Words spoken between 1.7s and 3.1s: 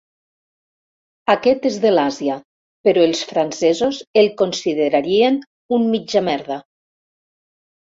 de l'Àsia, però